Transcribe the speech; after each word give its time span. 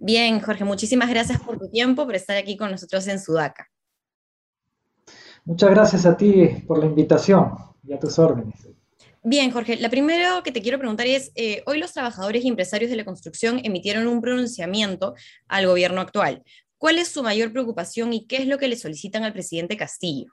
Bien, 0.00 0.40
Jorge, 0.40 0.64
muchísimas 0.64 1.10
gracias 1.10 1.40
por 1.40 1.58
tu 1.58 1.68
tiempo, 1.68 2.06
por 2.06 2.14
estar 2.14 2.36
aquí 2.36 2.56
con 2.56 2.70
nosotros 2.70 3.06
en 3.08 3.18
Sudaca. 3.18 3.68
Muchas 5.44 5.70
gracias 5.70 6.06
a 6.06 6.16
ti 6.16 6.62
por 6.68 6.78
la 6.78 6.86
invitación 6.86 7.52
y 7.82 7.92
a 7.92 7.98
tus 7.98 8.16
órdenes. 8.18 8.54
Bien, 9.24 9.50
Jorge, 9.50 9.76
la 9.76 9.90
primera 9.90 10.40
que 10.44 10.52
te 10.52 10.62
quiero 10.62 10.78
preguntar 10.78 11.08
es, 11.08 11.32
eh, 11.34 11.64
hoy 11.66 11.78
los 11.78 11.92
trabajadores 11.92 12.44
y 12.44 12.48
empresarios 12.48 12.90
de 12.90 12.96
la 12.96 13.04
construcción 13.04 13.60
emitieron 13.64 14.06
un 14.06 14.20
pronunciamiento 14.20 15.14
al 15.48 15.66
gobierno 15.66 16.00
actual. 16.00 16.44
¿Cuál 16.78 16.98
es 16.98 17.08
su 17.08 17.24
mayor 17.24 17.50
preocupación 17.52 18.12
y 18.12 18.24
qué 18.26 18.36
es 18.36 18.46
lo 18.46 18.56
que 18.56 18.68
le 18.68 18.76
solicitan 18.76 19.24
al 19.24 19.32
presidente 19.32 19.76
Castillo? 19.76 20.30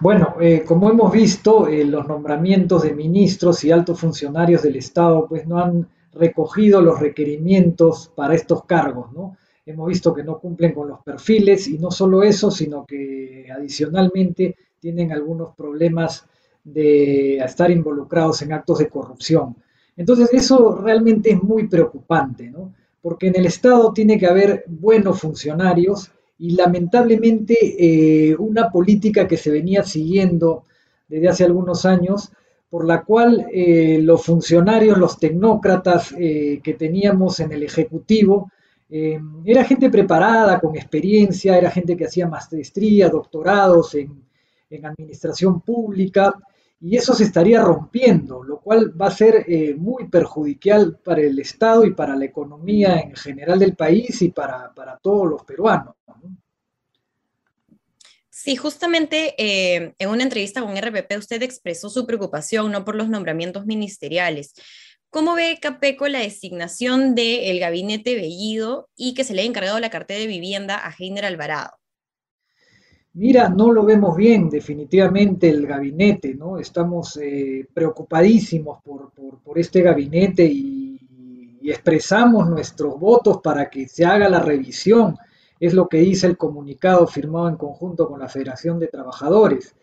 Bueno, 0.00 0.36
eh, 0.42 0.62
como 0.66 0.90
hemos 0.90 1.10
visto, 1.10 1.68
eh, 1.68 1.86
los 1.86 2.06
nombramientos 2.06 2.82
de 2.82 2.94
ministros 2.94 3.64
y 3.64 3.70
altos 3.70 3.98
funcionarios 3.98 4.62
del 4.62 4.76
Estado 4.76 5.26
pues 5.26 5.46
no 5.46 5.58
han 5.58 5.88
recogido 6.18 6.80
los 6.80 7.00
requerimientos 7.00 8.10
para 8.14 8.34
estos 8.34 8.64
cargos, 8.64 9.12
¿no? 9.12 9.36
Hemos 9.64 9.88
visto 9.88 10.14
que 10.14 10.22
no 10.22 10.38
cumplen 10.38 10.72
con 10.72 10.88
los 10.88 11.00
perfiles 11.00 11.66
y 11.66 11.78
no 11.78 11.90
solo 11.90 12.22
eso, 12.22 12.50
sino 12.50 12.86
que 12.86 13.48
adicionalmente 13.52 14.56
tienen 14.78 15.12
algunos 15.12 15.54
problemas 15.56 16.24
de 16.62 17.38
estar 17.38 17.70
involucrados 17.70 18.42
en 18.42 18.52
actos 18.52 18.78
de 18.78 18.88
corrupción. 18.88 19.56
Entonces 19.96 20.32
eso 20.32 20.76
realmente 20.76 21.30
es 21.30 21.42
muy 21.42 21.68
preocupante, 21.68 22.50
¿no? 22.50 22.72
Porque 23.02 23.28
en 23.28 23.36
el 23.36 23.46
Estado 23.46 23.92
tiene 23.92 24.18
que 24.18 24.26
haber 24.26 24.64
buenos 24.66 25.20
funcionarios 25.20 26.10
y 26.38 26.50
lamentablemente 26.50 27.56
eh, 27.78 28.36
una 28.36 28.70
política 28.70 29.26
que 29.26 29.36
se 29.36 29.50
venía 29.50 29.84
siguiendo 29.84 30.64
desde 31.08 31.28
hace 31.28 31.44
algunos 31.44 31.86
años, 31.86 32.30
por 32.68 32.86
la 32.86 33.02
cual 33.02 33.46
eh, 33.52 33.98
los 34.02 34.24
funcionarios, 34.24 34.98
los 34.98 35.18
tecnócratas 35.18 36.14
eh, 36.18 36.60
que 36.62 36.74
teníamos 36.74 37.40
en 37.40 37.52
el 37.52 37.62
Ejecutivo, 37.62 38.50
era 38.88 39.64
gente 39.64 39.90
preparada, 39.90 40.60
con 40.60 40.76
experiencia, 40.76 41.58
era 41.58 41.72
gente 41.72 41.96
que 41.96 42.04
hacía 42.04 42.28
maestría, 42.28 43.08
doctorados 43.08 43.96
en, 43.96 44.22
en 44.70 44.86
administración 44.86 45.60
pública, 45.60 46.32
y 46.80 46.96
eso 46.96 47.14
se 47.14 47.24
estaría 47.24 47.62
rompiendo, 47.62 48.42
lo 48.42 48.60
cual 48.60 49.00
va 49.00 49.06
a 49.06 49.10
ser 49.10 49.44
eh, 49.48 49.74
muy 49.74 50.08
perjudicial 50.08 50.98
para 51.02 51.22
el 51.22 51.38
Estado 51.38 51.84
y 51.84 51.94
para 51.94 52.14
la 52.16 52.26
economía 52.26 53.00
en 53.00 53.16
general 53.16 53.58
del 53.58 53.74
país 53.74 54.20
y 54.22 54.30
para, 54.30 54.72
todos 55.02 55.28
los 55.28 55.42
peruanos. 55.44 55.94
Sí, 58.46 58.54
justamente 58.54 59.34
eh, 59.38 59.92
en 59.98 60.08
una 60.08 60.22
entrevista 60.22 60.60
con 60.60 60.76
RPP 60.76 61.18
usted 61.18 61.42
expresó 61.42 61.90
su 61.90 62.06
preocupación 62.06 62.70
no 62.70 62.84
por 62.84 62.94
los 62.94 63.08
nombramientos 63.08 63.66
ministeriales. 63.66 64.54
¿Cómo 65.10 65.34
ve 65.34 65.58
Capeco 65.60 66.06
la 66.06 66.20
designación 66.20 67.16
del 67.16 67.58
gabinete 67.58 68.14
Bellido 68.14 68.88
y 68.94 69.14
que 69.14 69.24
se 69.24 69.34
le 69.34 69.40
haya 69.40 69.50
encargado 69.50 69.80
la 69.80 69.90
cartera 69.90 70.20
de 70.20 70.28
vivienda 70.28 70.76
a 70.76 70.94
Heiner 70.96 71.24
Alvarado? 71.24 71.72
Mira, 73.14 73.48
no 73.48 73.72
lo 73.72 73.84
vemos 73.84 74.16
bien 74.16 74.48
definitivamente 74.48 75.48
el 75.48 75.66
gabinete, 75.66 76.32
¿no? 76.36 76.60
Estamos 76.60 77.18
eh, 77.20 77.66
preocupadísimos 77.74 78.78
por, 78.84 79.10
este 79.58 79.82
gabinete 79.82 80.44
y, 80.44 81.00
expresamos 81.64 82.48
nuestros 82.48 82.96
votos 82.96 83.40
para 83.42 83.68
que 83.68 83.88
se 83.88 84.04
haga 84.04 84.28
la 84.28 84.38
revisión. 84.38 85.16
Es 85.58 85.74
lo 85.74 85.88
que 85.88 85.98
dice 85.98 86.26
el 86.26 86.36
comunicado 86.36 87.06
firmado 87.06 87.48
en 87.48 87.56
conjunto 87.56 88.08
con 88.08 88.20
la 88.20 88.28
Federación 88.28 88.78
de 88.78 88.88
Trabajadores. 88.88 89.74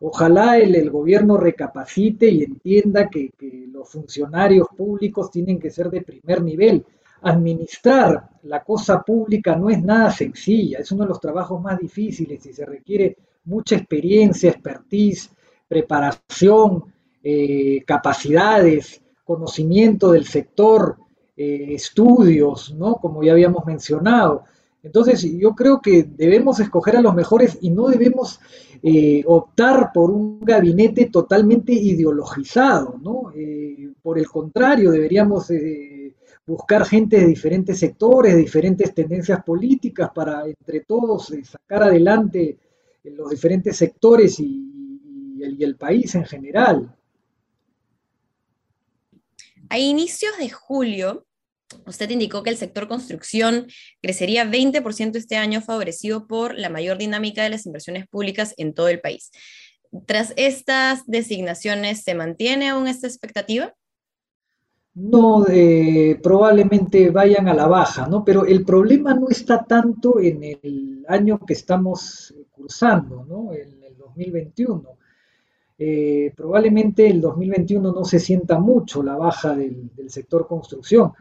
Ojalá 0.00 0.58
el, 0.58 0.90
gobierno 0.90 1.36
recapacite 1.36 2.28
y 2.28 2.44
entienda 2.44 3.08
que 3.08 3.32
los 3.72 3.88
funcionarios 3.88 4.68
públicos 4.76 5.30
tienen 5.30 5.58
que 5.58 5.70
ser 5.70 5.90
de 5.90 6.02
primer 6.02 6.42
nivel 6.42 6.84
administrar 7.22 8.28
la 8.44 8.62
cosa 8.62 9.02
pública 9.02 9.56
no 9.56 9.70
es 9.70 9.82
nada 9.82 10.10
sencilla, 10.10 10.78
es 10.78 10.92
uno 10.92 11.02
de 11.04 11.08
los 11.08 11.20
trabajos 11.20 11.60
más 11.60 11.78
difíciles 11.78 12.44
y 12.46 12.52
se 12.52 12.64
requiere 12.64 13.16
mucha 13.44 13.76
experiencia, 13.76 14.50
expertise, 14.50 15.30
preparación, 15.66 16.84
eh, 17.22 17.82
capacidades, 17.86 19.02
conocimiento 19.24 20.12
del 20.12 20.26
sector, 20.26 20.96
eh, 21.36 21.74
estudios, 21.74 22.74
¿no? 22.74 22.96
Como 22.96 23.22
ya 23.22 23.32
habíamos 23.32 23.64
mencionado. 23.64 24.44
Entonces, 24.82 25.22
yo 25.22 25.54
creo 25.54 25.80
que 25.80 26.04
debemos 26.04 26.60
escoger 26.60 26.96
a 26.96 27.02
los 27.02 27.14
mejores 27.14 27.58
y 27.60 27.70
no 27.70 27.88
debemos 27.88 28.40
eh, 28.82 29.22
optar 29.26 29.90
por 29.92 30.10
un 30.10 30.40
gabinete 30.40 31.06
totalmente 31.06 31.72
ideologizado, 31.72 32.98
¿no? 33.02 33.32
por 34.02 34.18
el 34.18 34.28
contrario, 34.28 34.90
deberíamos 34.90 35.50
buscar 36.48 36.86
gente 36.86 37.20
de 37.20 37.26
diferentes 37.26 37.78
sectores, 37.78 38.34
de 38.34 38.40
diferentes 38.40 38.94
tendencias 38.94 39.44
políticas 39.44 40.10
para 40.14 40.46
entre 40.46 40.80
todos 40.80 41.30
eh, 41.30 41.44
sacar 41.44 41.82
adelante 41.82 42.58
los 43.04 43.30
diferentes 43.30 43.76
sectores 43.76 44.40
y, 44.40 44.64
el, 45.40 45.76
país 45.76 46.14
en 46.14 46.24
general. 46.24 46.96
A 49.68 49.78
inicios 49.78 50.36
de 50.38 50.50
julio, 50.50 51.26
usted 51.86 52.10
indicó 52.10 52.42
que 52.42 52.50
el 52.50 52.56
sector 52.56 52.88
construcción 52.88 53.66
crecería 54.00 54.44
20% 54.44 55.16
este 55.16 55.36
año, 55.36 55.60
favorecido 55.60 56.26
por 56.26 56.58
la 56.58 56.70
mayor 56.70 56.98
dinámica 56.98 57.42
de 57.42 57.50
las 57.50 57.66
inversiones 57.66 58.06
públicas 58.08 58.54
en 58.56 58.74
todo 58.74 58.88
el 58.88 59.00
país. 59.00 59.30
Tras 60.06 60.34
estas 60.36 61.06
designaciones, 61.06 62.02
¿se 62.02 62.14
mantiene 62.14 62.68
aún 62.68 62.88
esta 62.88 63.06
expectativa? 63.06 63.74
no 64.98 65.46
eh, 65.46 66.18
probablemente 66.22 67.10
vayan 67.10 67.48
a 67.48 67.54
la 67.54 67.68
baja, 67.68 68.08
¿no? 68.08 68.24
Pero 68.24 68.44
el 68.44 68.64
problema 68.64 69.14
no 69.14 69.28
está 69.28 69.64
tanto 69.64 70.18
en 70.20 70.42
el 70.42 71.04
año 71.08 71.38
que 71.46 71.52
estamos 71.52 72.34
cursando, 72.50 73.24
¿no? 73.24 73.52
En 73.52 73.82
el 73.82 73.96
2021. 73.96 74.88
Eh, 75.78 76.32
probablemente 76.36 77.08
el 77.08 77.20
2021 77.20 77.92
no 77.92 78.04
se 78.04 78.18
sienta 78.18 78.58
mucho 78.58 79.02
la 79.02 79.16
baja 79.16 79.54
del, 79.54 79.90
sector 80.08 80.48
construcción. 80.48 81.12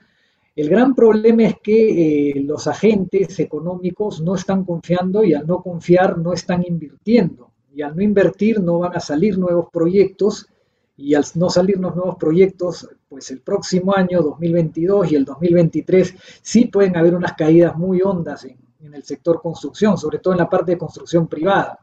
El 0.57 0.69
gran 0.69 0.95
problema 0.95 1.43
es 1.43 1.59
que 1.61 2.31
eh, 2.31 2.41
los 2.41 2.65
agentes 2.65 3.39
económicos 3.39 4.21
no 4.21 4.33
están 4.33 4.65
confiando 4.65 5.23
y 5.23 5.35
al 5.35 5.45
no 5.45 5.61
confiar 5.61 6.17
no 6.17 6.33
están 6.33 6.65
invirtiendo. 6.67 7.51
Y 7.75 7.83
al 7.83 7.95
no 7.95 8.01
invertir 8.01 8.59
no 8.59 8.79
van 8.79 8.95
a 8.95 8.99
salir 8.99 9.37
nuevos 9.37 9.67
proyectos 9.71 10.47
y 10.95 11.13
al 11.13 11.23
no 11.35 11.51
salirnos 11.51 11.95
nuevos 11.95 12.15
proyectos, 12.15 12.89
pues 13.07 13.29
el 13.29 13.41
próximo 13.41 13.95
año, 13.95 14.23
2022 14.23 15.11
y 15.11 15.15
el 15.15 15.25
2023, 15.25 16.15
sí 16.41 16.65
pueden 16.65 16.97
haber 16.97 17.13
unas 17.13 17.33
caídas 17.33 17.77
muy 17.77 18.01
hondas 18.01 18.45
en, 18.45 18.57
el 18.91 19.03
sector 19.03 19.39
construcción, 19.43 19.95
sobre 19.95 20.17
todo 20.17 20.33
en 20.33 20.39
la 20.39 20.49
parte 20.49 20.71
de 20.71 20.79
construcción 20.79 21.27
privada. 21.27 21.77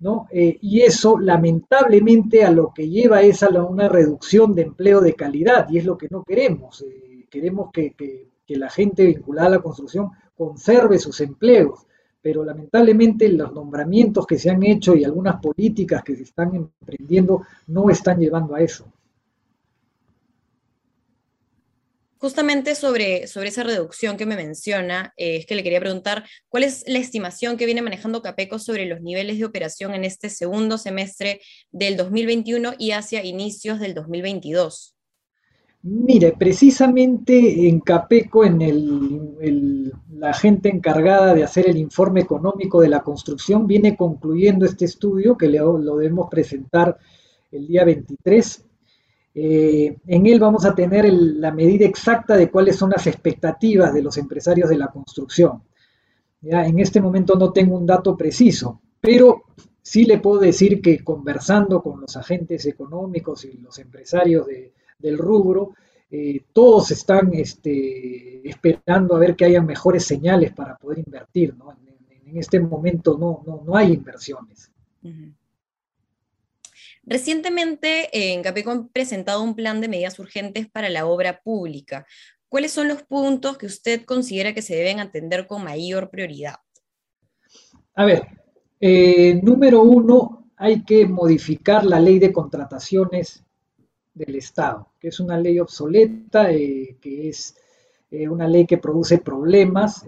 ¿no? 0.00 0.26
Eh, 0.30 0.58
y 0.60 0.82
eso 0.82 1.18
lamentablemente 1.18 2.44
a 2.44 2.50
lo 2.50 2.74
que 2.74 2.90
lleva 2.90 3.22
es 3.22 3.42
a 3.42 3.48
una 3.48 3.88
reducción 3.88 4.54
de 4.54 4.62
empleo 4.62 5.00
de 5.00 5.14
calidad 5.14 5.66
y 5.70 5.78
es 5.78 5.86
lo 5.86 5.96
que 5.96 6.08
no 6.10 6.22
queremos. 6.22 6.82
Eh, 6.82 7.15
queremos 7.28 7.70
que, 7.72 7.94
que 7.94 8.56
la 8.56 8.70
gente 8.70 9.04
vinculada 9.04 9.48
a 9.48 9.50
la 9.50 9.58
construcción 9.58 10.10
conserve 10.36 10.98
sus 10.98 11.20
empleos 11.20 11.86
pero 12.26 12.44
lamentablemente 12.44 13.28
los 13.28 13.52
nombramientos 13.52 14.26
que 14.26 14.36
se 14.36 14.50
han 14.50 14.60
hecho 14.64 14.96
y 14.96 15.04
algunas 15.04 15.40
políticas 15.40 16.02
que 16.02 16.16
se 16.16 16.24
están 16.24 16.56
emprendiendo 16.56 17.46
no 17.68 17.88
están 17.88 18.18
llevando 18.18 18.56
a 18.56 18.60
eso. 18.60 18.92
Justamente 22.18 22.74
sobre, 22.74 23.28
sobre 23.28 23.50
esa 23.50 23.62
reducción 23.62 24.16
que 24.16 24.26
me 24.26 24.34
menciona, 24.34 25.14
eh, 25.16 25.36
es 25.36 25.46
que 25.46 25.54
le 25.54 25.62
quería 25.62 25.78
preguntar, 25.78 26.24
¿cuál 26.48 26.64
es 26.64 26.82
la 26.88 26.98
estimación 26.98 27.56
que 27.56 27.64
viene 27.64 27.80
manejando 27.80 28.22
Capeco 28.22 28.58
sobre 28.58 28.86
los 28.86 29.00
niveles 29.02 29.38
de 29.38 29.44
operación 29.44 29.94
en 29.94 30.04
este 30.04 30.28
segundo 30.28 30.78
semestre 30.78 31.40
del 31.70 31.96
2021 31.96 32.74
y 32.76 32.90
hacia 32.90 33.24
inicios 33.24 33.78
del 33.78 33.94
2022? 33.94 34.95
Mire, 35.88 36.34
precisamente 36.36 37.68
en 37.68 37.78
Capeco, 37.78 38.44
en 38.44 38.60
el, 38.60 39.92
la 40.10 40.34
gente 40.34 40.68
encargada 40.68 41.32
de 41.32 41.44
hacer 41.44 41.68
el 41.68 41.76
informe 41.76 42.22
económico 42.22 42.80
de 42.80 42.88
la 42.88 43.04
construcción, 43.04 43.68
viene 43.68 43.96
concluyendo 43.96 44.66
este 44.66 44.84
estudio 44.84 45.36
que 45.36 45.46
lo 45.46 45.96
debemos 45.96 46.28
presentar 46.28 46.98
el 47.52 47.68
día 47.68 47.84
23. 47.84 48.64
Eh, 49.36 49.96
en 50.08 50.26
él 50.26 50.40
vamos 50.40 50.64
a 50.64 50.74
tener 50.74 51.08
la 51.12 51.52
medida 51.52 51.86
exacta 51.86 52.36
de 52.36 52.50
cuáles 52.50 52.74
son 52.74 52.90
las 52.90 53.06
expectativas 53.06 53.94
de 53.94 54.02
los 54.02 54.18
empresarios 54.18 54.68
de 54.68 54.78
la 54.78 54.88
construcción. 54.88 55.62
¿Ya? 56.40 56.66
En 56.66 56.80
este 56.80 57.00
momento 57.00 57.36
no 57.36 57.52
tengo 57.52 57.76
un 57.76 57.86
dato 57.86 58.16
preciso, 58.16 58.80
pero 59.00 59.44
sí 59.80 60.04
le 60.04 60.18
puedo 60.18 60.40
decir 60.40 60.82
que 60.82 61.04
conversando 61.04 61.80
con 61.80 62.00
los 62.00 62.16
agentes 62.16 62.66
económicos 62.66 63.44
y 63.44 63.58
los 63.58 63.78
empresarios 63.78 64.48
de, 64.48 64.72
del 64.98 65.18
rubro, 65.18 65.74
eh, 66.10 66.44
todos 66.52 66.90
están 66.90 67.32
este, 67.34 68.48
esperando 68.48 69.16
a 69.16 69.18
ver 69.18 69.34
que 69.34 69.44
haya 69.44 69.60
mejores 69.60 70.04
señales 70.04 70.52
para 70.52 70.76
poder 70.76 70.98
invertir. 70.98 71.54
¿no? 71.56 71.72
En, 71.72 72.36
este 72.36 72.58
momento 72.58 73.16
no, 73.16 73.62
no, 73.64 73.76
hay 73.76 73.92
inversiones. 73.92 74.70
Recientemente 77.04 78.08
en 78.12 78.42
Capeco 78.42 78.72
han 78.72 78.88
presentado 78.88 79.42
un 79.42 79.54
plan 79.54 79.80
de 79.80 79.88
medidas 79.88 80.18
urgentes 80.18 80.68
para 80.68 80.88
la 80.88 81.06
obra 81.06 81.40
pública. 81.40 82.04
¿cuáles 82.48 82.72
son 82.72 82.88
los 82.88 83.02
puntos 83.02 83.58
que 83.58 83.66
usted 83.66 84.04
considera 84.04 84.54
que 84.54 84.62
se 84.62 84.74
deben 84.74 85.00
atender 85.00 85.46
con 85.46 85.64
mayor 85.64 86.10
prioridad? 86.10 86.56
A 87.94 88.04
ver, 88.04 88.26
eh, 88.80 89.40
número 89.42 89.82
uno, 89.82 90.50
hay 90.56 90.82
que 90.84 91.06
modificar 91.06 91.84
la 91.84 92.00
ley 92.00 92.18
de 92.18 92.32
contrataciones 92.32 93.44
del 94.16 94.34
Estado, 94.34 94.88
que 94.98 95.08
es 95.08 95.20
una 95.20 95.38
ley 95.38 95.60
obsoleta, 95.60 96.50
eh, 96.50 96.96
que 97.00 97.28
es 97.28 97.54
eh, 98.10 98.28
una 98.28 98.48
ley 98.48 98.66
que 98.66 98.78
produce 98.78 99.18
problemas, 99.18 100.04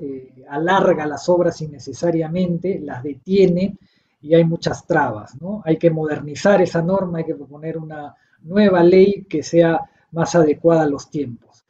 alarga 0.48 1.06
las 1.06 1.28
obras 1.28 1.60
innecesariamente, 1.60 2.80
las 2.80 3.02
detiene 3.02 3.76
y 4.22 4.34
hay 4.34 4.44
muchas 4.44 4.86
trabas. 4.86 5.40
¿no? 5.40 5.62
Hay 5.64 5.76
que 5.76 5.90
modernizar 5.90 6.60
esa 6.62 6.82
norma, 6.82 7.18
hay 7.18 7.24
que 7.24 7.34
proponer 7.34 7.78
una 7.78 8.14
nueva 8.42 8.82
ley 8.82 9.26
que 9.28 9.42
sea 9.42 9.80
más 10.12 10.34
adecuada 10.34 10.82
a 10.82 10.88
los 10.88 11.10
tiempos. 11.10 11.64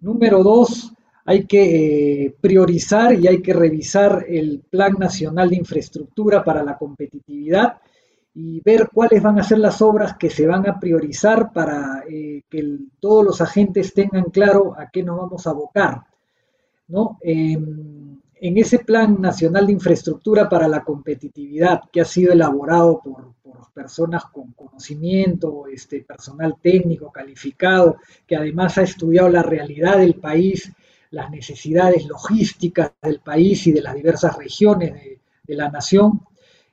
Número 0.00 0.42
dos, 0.42 0.92
hay 1.24 1.46
que 1.46 2.24
eh, 2.24 2.36
priorizar 2.40 3.14
y 3.14 3.26
hay 3.26 3.40
que 3.40 3.54
revisar 3.54 4.26
el 4.28 4.62
Plan 4.68 4.94
Nacional 4.98 5.48
de 5.48 5.56
Infraestructura 5.56 6.44
para 6.44 6.62
la 6.62 6.76
Competitividad 6.76 7.78
y 8.34 8.60
ver 8.60 8.88
cuáles 8.92 9.22
van 9.22 9.38
a 9.38 9.44
ser 9.44 9.58
las 9.58 9.80
obras 9.80 10.16
que 10.16 10.28
se 10.28 10.46
van 10.46 10.68
a 10.68 10.78
priorizar 10.80 11.52
para 11.52 12.02
eh, 12.08 12.42
que 12.50 12.78
todos 12.98 13.24
los 13.24 13.40
agentes 13.40 13.94
tengan 13.94 14.24
claro 14.24 14.74
a 14.78 14.90
qué 14.90 15.02
nos 15.02 15.18
vamos 15.18 15.46
a 15.46 15.50
abocar. 15.50 16.02
¿no? 16.88 17.18
En 17.22 18.58
ese 18.58 18.80
Plan 18.80 19.20
Nacional 19.20 19.66
de 19.66 19.72
Infraestructura 19.72 20.48
para 20.48 20.68
la 20.68 20.82
Competitividad, 20.82 21.82
que 21.90 22.00
ha 22.00 22.04
sido 22.04 22.32
elaborado 22.32 23.00
por, 23.02 23.34
personas 23.74 24.24
con 24.26 24.52
conocimiento, 24.52 25.66
este, 25.66 26.02
personal 26.02 26.56
técnico 26.62 27.10
calificado, 27.10 27.96
que 28.26 28.36
además 28.36 28.78
ha 28.78 28.82
estudiado 28.82 29.28
la 29.28 29.42
realidad 29.42 29.98
del 29.98 30.14
país, 30.14 30.72
las 31.10 31.30
necesidades 31.30 32.06
logísticas 32.06 32.92
del 33.02 33.20
país 33.20 33.66
y 33.66 33.72
de 33.72 33.82
las 33.82 33.94
diversas 33.94 34.36
regiones 34.36 34.94
de, 34.94 35.54
la 35.54 35.68
nación, 35.70 36.22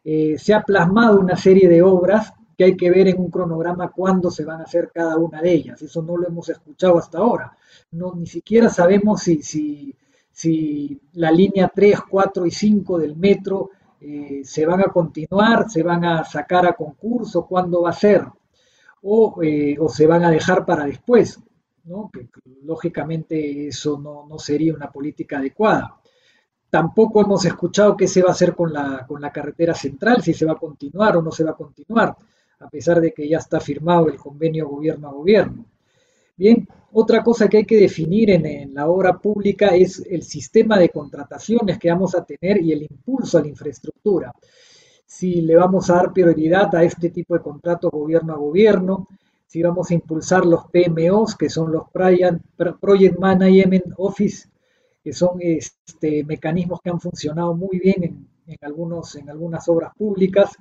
eh, 0.04 0.36
se 0.38 0.54
ha 0.54 0.64
plasmado 0.64 1.20
una 1.20 1.36
serie 1.36 1.68
de 1.68 1.82
obras 1.82 2.34
que 2.58 2.66
hay 2.66 2.78
que 2.78 2.90
ver 2.90 3.08
en 3.08 3.20
un 3.20 3.30
cronograma 3.30 3.92
cuándo 3.92 4.30
se 4.30 4.46
van 4.46 4.62
a 4.62 4.66
hacer 4.66 4.92
cada 4.94 5.18
una 5.18 5.42
de 5.42 5.52
ellas. 5.52 5.82
Eso 5.82 6.02
no 6.02 6.18
lo 6.18 6.28
hemos 6.28 6.50
escuchado 6.50 6.98
hasta 6.98 7.20
ahora. 7.20 7.56
No, 7.92 8.14
ni 8.14 8.28
siquiera 8.28 8.70
sabemos 8.70 9.22
si, 9.22 9.42
si 9.42 9.96
si 10.32 11.00
la 11.14 11.32
línea 11.32 11.72
3, 11.74 12.02
4 12.10 12.46
y 12.46 12.52
5 12.52 12.98
del 12.98 13.16
metro 13.16 13.72
eh, 14.00 14.42
se 14.44 14.66
van 14.66 14.80
a 14.82 14.86
continuar, 14.86 15.70
se 15.70 15.84
van 15.84 16.04
a 16.06 16.24
sacar 16.24 16.66
a 16.66 16.74
concurso, 16.74 17.46
cuándo 17.46 17.84
va 17.84 17.92
a 17.92 17.94
ser, 17.94 18.26
o, 19.04 19.42
eh, 19.44 19.78
se 19.90 20.08
van 20.08 20.24
a 20.24 20.32
dejar 20.32 20.66
para 20.66 20.86
después, 20.86 21.40
¿no? 21.84 22.10
que, 22.12 22.30
lógicamente 22.64 23.68
eso 23.68 24.00
no, 24.00 24.26
no, 24.28 24.40
sería 24.40 24.74
una 24.74 24.92
política 24.92 25.38
adecuada. 25.38 26.01
Tampoco 26.72 27.22
hemos 27.22 27.44
escuchado 27.44 27.98
qué 27.98 28.08
se 28.08 28.22
va 28.22 28.30
a 28.30 28.32
hacer 28.32 28.56
con 28.56 28.72
la, 28.72 29.06
con 29.06 29.22
la 29.22 29.30
carretera 29.30 29.76
central, 29.76 30.24
si 30.24 30.34
se 30.34 30.46
va 30.46 30.54
a 30.54 30.60
continuar 30.60 31.18
o 31.18 31.22
no 31.22 31.30
se 31.30 31.44
va 31.44 31.52
a 31.52 31.56
continuar, 31.56 32.16
a 32.62 32.70
pesar 32.70 33.02
de 33.02 33.12
que 33.12 33.28
ya 33.28 33.40
está 33.40 33.60
firmado 33.60 34.08
el 34.08 34.16
convenio 34.16 34.70
gobierno 34.70 35.10
a 35.10 35.12
gobierno. 35.12 35.66
Bien, 36.38 36.66
otra 36.94 37.22
cosa 37.22 37.50
que 37.50 37.58
hay 37.58 37.66
que 37.66 37.76
definir 37.76 38.30
en, 38.30 38.74
la 38.74 38.88
obra 38.88 39.20
pública 39.20 39.76
es 39.76 40.02
el 40.10 40.24
sistema 40.24 40.80
de 40.80 40.88
contrataciones 40.88 41.78
que 41.78 41.90
vamos 41.90 42.16
a 42.16 42.24
tener 42.24 42.62
y 42.62 42.72
el 42.72 42.84
impulso 42.84 43.38
a 43.38 43.42
la 43.42 43.50
infraestructura. 43.50 44.34
Si 45.06 45.42
le 45.42 45.58
vamos 45.58 45.90
a 45.90 45.96
dar 45.96 46.14
prioridad 46.14 46.74
a 46.74 46.84
este 46.84 47.10
tipo 47.10 47.34
de 47.34 47.42
contratos 47.42 47.92
gobierno 47.92 48.32
a 48.32 48.38
gobierno, 48.38 49.10
si 49.46 49.62
vamos 49.62 49.92
a 49.92 49.94
impulsar 49.94 50.46
los 50.46 50.64
PMOs, 50.72 51.36
que 51.36 51.50
son 51.50 51.70
los 51.70 51.90
Project 51.92 53.20
Management 53.20 53.94
Office, 53.98 54.48
que 55.04 55.14
son 55.14 55.40
este, 55.42 56.24
mecanismos 56.24 56.80
que 56.82 56.90
han 56.90 57.00
funcionado 57.00 57.56
muy 57.56 57.80
bien 57.80 58.28
en, 58.46 58.58
algunos, 58.62 59.16
en 59.16 59.30
algunas 59.30 59.68
obras 59.70 59.94
públicas, 59.96 60.52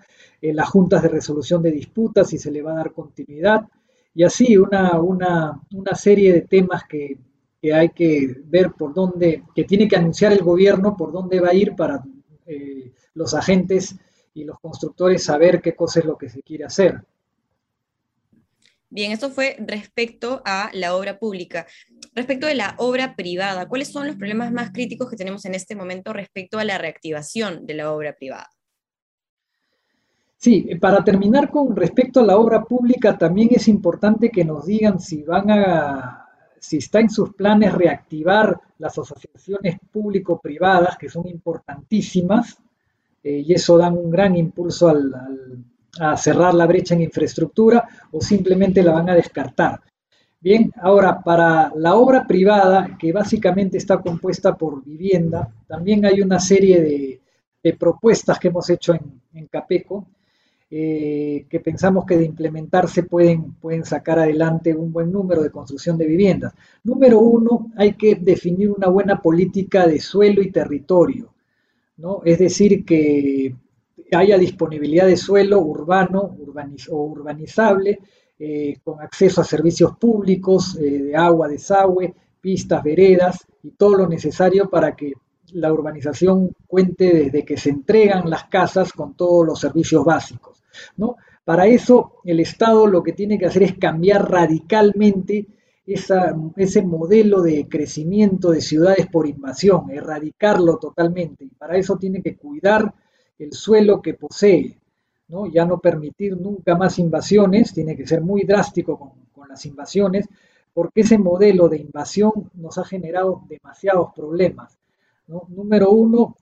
en 0.41 0.57
las 0.57 0.69
juntas 0.69 1.03
de 1.03 1.09
resolución 1.09 1.63
de 1.63 1.73
disputas, 1.73 2.29
si 2.29 2.39
se 2.39 2.51
le 2.51 2.63
va 2.63 2.73
a 2.73 2.77
dar 2.77 2.93
continuidad, 2.93 3.63
y 4.15 4.25
así 4.25 4.57
una, 4.57 5.01
una, 5.01 5.61
una 5.75 5.95
serie 5.95 6.33
de 6.33 6.43
temas 6.43 6.85
que, 6.89 7.19
hay 7.73 7.91
que 7.91 8.37
ver 8.45 8.73
por 8.73 8.95
dónde, 8.95 9.45
que 9.55 9.65
tiene 9.65 9.87
que 9.87 9.97
anunciar 9.97 10.33
el 10.33 10.43
gobierno 10.43 10.97
por 10.97 11.13
dónde 11.13 11.41
va 11.41 11.49
a 11.49 11.55
ir 11.55 11.77
para 11.77 12.03
eh, 12.47 12.93
los 13.13 13.35
agentes 13.35 13.97
y 14.33 14.45
los 14.45 14.59
constructores 14.61 15.25
saber 15.25 15.61
qué 15.61 15.75
cosa 15.75 16.01
es 16.01 16.07
lo 16.07 16.17
que 16.17 16.31
se 16.31 16.43
quiere 16.43 16.65
hacer. 16.65 17.03
Bien, 18.93 19.13
esto 19.13 19.31
fue 19.31 19.55
respecto 19.61 20.43
a 20.45 20.69
la 20.73 20.97
obra 20.97 21.17
pública. 21.17 21.65
Respecto 22.13 22.49
de 22.49 22.57
la 22.57 22.75
obra 22.79 23.15
privada, 23.15 23.69
¿cuáles 23.69 23.89
son 23.89 24.09
los 24.09 24.17
problemas 24.17 24.51
más 24.51 24.73
críticos 24.73 25.09
que 25.09 25.17
tenemos 25.17 25.45
en 25.45 25.55
este 25.55 25.77
momento 25.77 26.13
respecto 26.13 26.59
a 26.59 26.65
la 26.65 26.77
reactivación 26.77 27.67
de 27.67 27.75
la 27.75 27.93
obra 27.93 28.17
privada? 28.17 28.51
Sí, 30.37 30.67
para 30.81 31.05
terminar 31.05 31.51
con 31.51 31.77
respecto 31.77 32.19
a 32.19 32.25
la 32.25 32.37
obra 32.37 32.65
pública, 32.65 33.17
también 33.17 33.51
es 33.53 33.69
importante 33.69 34.31
que 34.31 34.45
nos 34.45 34.67
digan 34.67 34.99
si 34.99 35.23
van 35.23 35.51
a, 35.51 36.29
si 36.59 36.79
está 36.79 36.99
en 36.99 37.11
sus 37.11 37.35
planes 37.35 37.73
reactivar 37.73 38.59
las 38.79 38.99
asociaciones 38.99 39.79
público-privadas, 39.93 40.97
que 40.99 41.09
son 41.09 41.29
importantísimas, 41.29 42.59
eh, 43.23 43.45
y 43.47 43.53
eso 43.53 43.79
da 43.79 43.89
un 43.89 44.11
gran 44.11 44.35
impulso 44.35 44.93
a 45.99 46.17
cerrar 46.17 46.55
la 46.55 46.67
brecha 46.67 46.95
en 46.95 47.03
infraestructura, 47.03 47.89
o 48.13 48.21
simplemente 48.21 48.83
la 48.83 48.93
van 48.93 49.11
a 49.11 49.15
descartar. 49.15 49.81
Bien, 50.43 50.73
ahora 50.81 51.21
para 51.21 51.71
la 51.77 51.97
obra 51.97 52.27
privada, 52.27 52.97
que 52.99 53.13
básicamente 53.13 53.77
está 53.77 53.99
compuesta 53.99 54.57
por 54.57 54.83
vivienda, 54.83 55.53
también 55.67 56.07
hay 56.07 56.23
una 56.23 56.41
serie 56.41 56.81
de, 56.81 57.21
propuestas 57.79 58.39
que 58.39 58.49
hemos 58.49 58.71
hecho 58.71 58.95
en, 58.95 59.47
Capeco, 59.49 60.07
eh, 60.71 61.45
que 61.51 61.61
pensamos 61.61 62.07
que 62.07 62.17
de 62.17 62.25
implementarse 62.25 63.03
pueden, 63.03 63.53
pueden 63.55 63.85
sacar 63.85 64.19
adelante 64.19 64.75
un 64.75 64.93
buen 64.93 65.13
número 65.13 65.43
de 65.43 65.51
construcción 65.51 65.99
de 65.99 66.07
viviendas. 66.07 66.55
Número 66.85 67.19
uno, 67.19 67.71
hay 67.77 67.93
que 67.93 68.15
definir 68.15 68.71
una 68.71 68.89
buena 68.89 69.21
política 69.21 69.87
de 69.87 70.01
suelo 70.01 70.41
y 70.41 70.51
territorio, 70.51 71.35
¿no? 71.99 72.23
Es 72.25 72.39
decir, 72.39 72.83
que 72.87 73.55
haya 74.17 74.39
disponibilidad 74.39 75.07
de 75.07 75.17
suelo 75.17 75.61
urbano 75.61 76.37
o 76.91 77.05
urbanizable, 77.05 77.99
eh, 78.39 78.79
con 78.83 79.01
acceso 79.01 79.41
a 79.41 79.45
servicios 79.45 79.97
públicos, 79.97 80.77
eh, 80.77 81.03
de 81.03 81.17
agua, 81.17 81.49
desagüe, 81.49 82.15
pistas, 82.41 82.83
veredas 82.83 83.47
y 83.63 83.73
todo 83.73 83.99
lo 83.99 84.09
necesario 84.09 84.71
para 84.71 84.97
que 84.97 85.13
la 85.53 85.73
urbanización 85.73 86.51
cuente 86.67 87.13
desde 87.13 87.45
que 87.45 87.57
se 87.57 87.71
entregan 87.71 88.31
las 88.31 88.45
casas 88.45 88.93
con 88.93 89.15
todos 89.15 89.47
los 89.47 89.61
servicios 89.61 90.05
básicos. 90.05 90.63
¿no? 90.97 91.17
Para 91.45 91.67
eso 91.67 92.21
el 92.25 92.41
Estado 92.41 92.87
lo 92.87 93.03
que 93.03 93.13
tiene 93.13 93.39
que 93.39 93.47
hacer 93.47 93.63
es 93.65 93.79
cambiar 93.79 94.31
radicalmente 94.31 95.47
ese 95.85 96.83
modelo 96.83 97.43
de 97.43 97.67
crecimiento 97.69 98.53
de 98.53 98.61
ciudades 98.61 99.09
por 99.09 99.27
invasión, 99.27 99.91
erradicarlo 99.91 100.79
totalmente. 100.79 101.45
Y 101.45 101.49
para 101.49 101.77
eso 101.77 101.97
tiene 101.97 102.23
que 102.23 102.37
cuidar 102.37 102.95
el 103.41 103.53
suelo 103.53 104.01
que 104.03 104.15
posee, 104.15 104.79
¿no? 105.29 105.47
ya 105.47 105.65
no 105.65 105.79
permitir 105.79 106.37
nunca 106.37 106.77
más 106.77 106.99
invasiones, 106.99 107.73
tiene 107.73 107.97
que 107.97 108.07
ser 108.07 108.21
muy 108.21 108.45
drástico 108.45 108.99
con, 108.99 109.49
las 109.49 109.67
invasiones, 109.67 110.29
porque 110.73 111.01
ese 111.01 111.19
modelo 111.19 111.69
de 111.69 111.79
invasión 111.79 112.31
nos 112.55 112.79
ha 112.79 112.85
generado 112.85 113.43
demasiados 113.49 114.13
problemas. 114.15 114.79
Número 115.27 115.91
uno, 115.91 116.37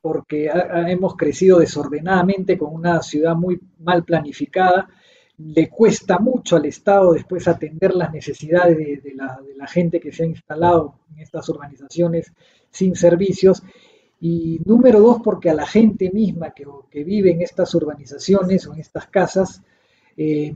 porque 0.00 0.50
hemos 0.88 1.16
crecido 1.16 1.58
desordenadamente 1.58 2.56
con 2.56 2.74
una 2.74 3.02
ciudad 3.02 3.34
muy 3.34 3.60
mal 3.78 4.04
planificada. 4.04 4.88
Le 5.38 5.68
cuesta 5.68 6.18
mucho 6.18 6.56
al 6.56 6.66
Estado 6.66 7.12
después 7.12 7.48
atender 7.48 7.94
las 7.94 8.12
necesidades 8.12 8.76
de, 8.76 9.14
la, 9.14 9.66
gente 9.66 10.00
que 10.00 10.12
se 10.12 10.24
ha 10.24 10.26
instalado 10.26 10.96
en 11.14 11.20
estas 11.20 11.48
urbanizaciones 11.48 12.32
sin 12.70 12.94
servicios. 12.94 13.62
Y 14.20 14.60
número 14.64 15.00
dos, 15.00 15.18
porque 15.22 15.50
a 15.50 15.54
la 15.54 15.66
gente 15.66 16.10
misma 16.10 16.50
que, 16.50 16.66
vive 17.04 17.30
en 17.30 17.42
estas 17.42 17.74
urbanizaciones 17.74 18.66
o 18.66 18.74
en 18.74 18.80
estas 18.80 19.06
casas, 19.06 19.62
eh, 20.16 20.54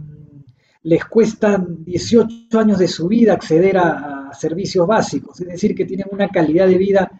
les 0.83 1.04
cuesta 1.06 1.64
18 1.66 2.59
años 2.59 2.78
de 2.78 2.88
su 2.88 3.09
vida 3.09 3.33
acceder 3.33 3.78
a, 3.78 4.28
a 4.28 4.35
servicios 4.35 4.87
básicos, 4.87 5.40
es 5.40 5.49
decir, 5.49 5.75
que 5.75 5.87
tienen 5.87 6.06
una 6.11 6.28
calidad 6.28 6.66
de 6.66 6.76
vida 6.76 7.11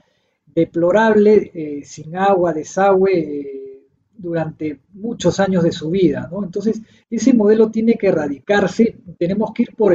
deplorable, 0.55 1.51
eh, 1.55 1.83
sin 1.85 2.17
agua, 2.17 2.53
desagüe, 2.53 3.19
eh, 3.19 3.81
durante 4.17 4.81
muchos 4.93 5.41
años 5.41 5.65
de 5.65 5.73
su 5.73 5.91
vida. 5.91 6.29
¿no? 6.31 6.45
Entonces, 6.45 6.81
ese 7.11 7.35
modelo 7.35 7.71
tiene 7.71 7.95
que 7.95 8.09
erradicarse, 8.09 8.97
tenemos 9.19 9.53
que 9.53 9.65
ir 9.65 9.75
por 9.75 9.93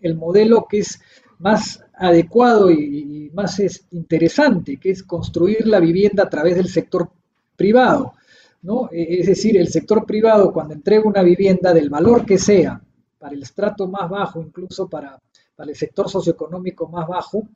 el, 0.00 0.14
modelo 0.14 0.66
que 0.70 0.78
es 0.78 1.00
más 1.38 1.84
adecuado 1.94 2.70
y, 2.70 3.30
más 3.34 3.60
interesante, 3.90 4.78
que 4.78 4.90
es 4.90 5.02
construir 5.02 5.66
la 5.66 5.78
vivienda 5.78 6.22
a 6.22 6.30
través 6.30 6.56
del 6.56 6.68
sector 6.68 7.10
privado. 7.54 8.14
¿no? 8.62 8.88
E, 8.90 9.20
es 9.20 9.26
decir, 9.26 9.56
el 9.56 9.68
sector 9.68 10.06
privado 10.06 10.52
cuando 10.52 10.74
entrega 10.74 11.04
una 11.04 11.22
vivienda 11.22 11.74
del 11.74 11.90
valor 11.90 12.24
que 12.24 12.38
sea, 12.38 12.80
para 13.18 13.34
el 13.34 13.42
estrato 13.42 13.88
más 13.88 14.08
bajo, 14.08 14.40
incluso 14.40 14.88
para 14.88 15.18
para 15.56 15.70
el 15.70 15.76
sector 15.76 16.08
socioeconómico 16.08 16.86
más 16.86 17.08
bajo, 17.08 17.48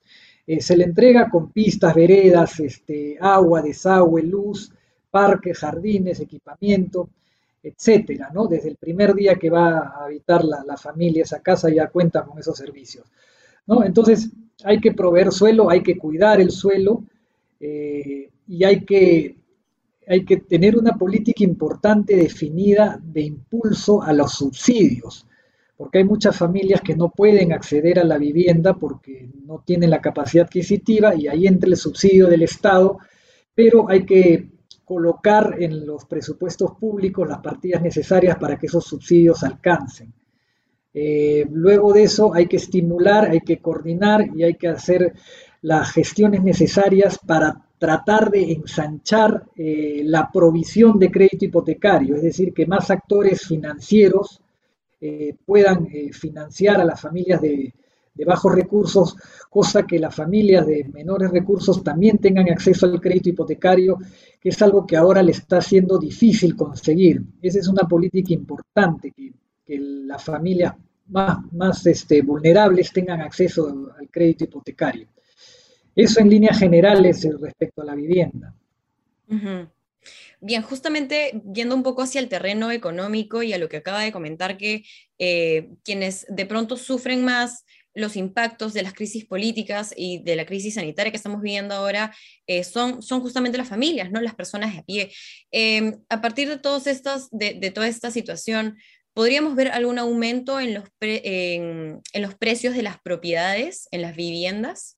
eh, 0.47 0.61
se 0.61 0.77
le 0.77 0.85
entrega 0.85 1.29
con 1.29 1.53
pistas, 1.53 1.95
veredas, 1.95 2.59
este, 2.61 3.19
agua, 3.21 3.61
desagüe, 3.61 4.23
luz, 4.23 4.73
parques, 5.11 5.59
jardines, 5.59 6.19
equipamiento, 6.19 7.11
etcétera, 7.63 8.31
¿no? 8.33 8.47
Desde 8.47 8.71
el 8.71 8.77
primer 8.77 9.15
día 9.15 9.35
que 9.35 9.51
va 9.51 9.79
a 9.79 10.05
habitar 10.07 10.43
la, 10.45 10.77
familia 10.79 11.25
esa 11.25 11.43
casa 11.43 11.69
ya 11.69 11.89
cuenta 11.89 12.25
con 12.25 12.39
esos 12.39 12.57
servicios, 12.57 13.05
¿no? 13.71 13.85
Entonces 13.85 14.31
hay 14.65 14.81
que 14.81 14.93
proveer 14.93 15.33
suelo, 15.33 15.71
hay 15.71 15.83
que 15.83 15.97
cuidar 15.97 16.41
el 16.41 16.51
suelo 16.51 17.05
eh, 17.61 18.29
y 18.49 18.65
hay 18.65 18.85
que, 18.85 19.37
hay 20.09 20.25
que 20.25 20.39
tener 20.39 20.77
una 20.77 20.99
política 20.99 21.45
importante 21.45 22.17
definida 22.17 23.01
de 23.03 23.23
impulso 23.23 24.03
a 24.03 24.13
los 24.13 24.33
subsidios 24.33 25.27
porque 25.81 25.97
hay 25.97 26.05
muchas 26.05 26.37
familias 26.37 26.83
que 26.83 26.95
no 26.95 27.09
pueden 27.09 27.55
acceder 27.55 27.99
a 28.01 28.05
la 28.05 28.19
vivienda 28.19 28.75
porque 28.75 29.31
no 29.47 29.63
tienen 29.65 29.89
la 29.89 30.03
capacidad 30.03 30.45
adquisitiva 30.45 31.15
y 31.15 31.27
ahí 31.27 31.47
entra 31.47 31.71
el 31.71 31.77
subsidio 31.79 32.27
del 32.27 32.43
Estado, 32.43 32.99
pero 33.55 33.89
hay 33.89 34.05
que 34.05 34.51
colocar 34.85 35.57
en 35.59 35.87
los 35.87 36.05
presupuestos 36.05 36.73
públicos 36.73 37.27
las 37.27 37.39
partidas 37.39 37.81
necesarias 37.81 38.37
para 38.37 38.59
que 38.59 38.67
esos 38.67 38.85
subsidios 38.85 39.43
alcancen. 39.43 40.13
Eh, 40.93 41.47
luego 41.51 41.93
de 41.93 42.03
eso 42.05 42.35
hay 42.35 42.47
que 42.47 42.57
estimular, 42.57 43.31
hay 43.31 43.41
que 43.41 43.59
coordinar 43.59 44.27
y 44.35 44.43
hay 44.43 44.55
que 44.55 44.69
hacer 44.69 45.15
las 45.63 45.93
gestiones 45.93 46.43
necesarias 46.43 47.19
para 47.25 47.65
tratar 47.79 48.31
de 48.31 48.53
ensanchar 48.53 49.45
eh, 49.57 50.03
la 50.05 50.31
provisión 50.33 50.99
de 50.99 51.11
crédito 51.11 51.45
hipotecario, 51.45 52.17
es 52.17 52.23
decir, 52.23 52.53
que 52.53 52.67
más 52.67 52.91
actores 52.91 53.47
financieros 53.47 54.41
eh, 55.01 55.35
puedan 55.47 55.87
financiar 56.13 56.81
a 56.81 56.85
las 56.85 57.01
familias 57.01 57.41
de, 57.41 57.73
bajos 58.27 58.55
recursos, 58.55 59.17
cosa 59.49 59.87
que 59.87 59.99
las 59.99 60.15
familias 60.15 60.67
de 60.67 60.85
menores 60.93 61.31
recursos 61.31 61.83
también 61.83 62.19
tengan 62.19 62.51
acceso 62.51 62.85
al 62.85 63.01
crédito 63.01 63.31
hipotecario, 63.31 63.97
que 64.39 64.51
es 64.51 64.61
algo 64.61 64.87
que 64.87 64.99
ahora 64.99 65.23
le 65.23 65.33
está 65.33 65.63
siendo 65.63 65.99
difícil 65.99 66.55
conseguir. 66.55 67.23
Esa 67.41 67.61
es 67.61 67.69
una 67.69 67.89
política 67.89 68.35
importante, 68.35 69.15
las 69.79 70.25
familias 70.25 70.75
más, 71.09 71.39
más 71.53 71.87
este, 71.87 72.23
vulnerables 72.23 72.93
tengan 72.93 73.21
acceso 73.21 73.93
al 73.99 74.09
crédito 74.11 74.45
hipotecario. 74.45 75.09
Eso 75.95 76.21
en 76.21 76.31
líneas 76.31 76.59
generales 76.59 77.27
respecto 77.41 77.83
a 77.83 77.85
la 77.85 77.95
vivienda. 77.95 78.55
Bien, 80.41 80.63
justamente 80.63 81.43
yendo 81.53 81.75
un 81.75 81.83
poco 81.83 82.03
hacia 82.03 82.21
el 82.21 82.29
terreno 82.29 82.71
económico 82.71 83.43
y 83.43 83.53
a 83.53 83.59
lo 83.59 83.69
que 83.69 83.77
acaba 83.79 84.01
de 84.03 84.13
comentar, 84.13 84.57
que 84.57 84.85
eh, 85.19 85.71
quienes 85.85 86.27
de 86.29 86.47
pronto 86.47 86.77
sufren 86.77 87.25
más 87.25 87.65
los 87.93 88.17
impactos 88.17 88.73
de 88.73 88.83
las 88.83 88.95
crisis 88.95 89.25
políticas 89.25 89.93
y 89.97 90.23
de 90.23 90.37
la 90.37 90.47
crisis 90.47 90.75
sanitaria 90.75 91.11
que 91.11 91.17
estamos 91.17 91.43
viviendo 91.43 91.75
ahora 91.75 92.15
eh, 92.47 92.63
son, 92.65 93.03
son 93.03 93.21
justamente 93.21 93.59
las 93.59 93.69
familias, 93.69 94.11
¿no? 94.11 94.21
las 94.21 94.35
personas 94.35 94.73
de 94.73 94.79
a 94.79 94.83
pie. 94.83 95.13
Em, 95.51 96.01
a 96.09 96.21
partir 96.21 96.49
de, 96.49 96.59
todos 96.59 96.87
estas, 96.87 97.29
de, 97.31 97.71
toda 97.75 97.89
esta 97.89 98.11
situación, 98.11 98.79
¿podríamos 99.21 99.55
ver 99.55 99.69
algún 99.69 99.99
aumento 99.99 100.61
en 100.61 100.73
los, 100.73 100.85
en 101.03 102.01
los 102.23 102.35
precios 102.37 102.75
de 102.75 102.83
las 102.83 102.99
propiedades, 103.03 103.87
en 103.91 104.01
las 104.01 104.17
viviendas? 104.17 104.97